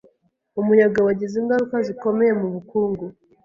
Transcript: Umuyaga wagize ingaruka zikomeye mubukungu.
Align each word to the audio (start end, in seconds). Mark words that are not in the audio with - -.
Umuyaga 0.59 0.99
wagize 1.07 1.35
ingaruka 1.41 1.75
zikomeye 1.87 2.31
mubukungu. 2.39 3.05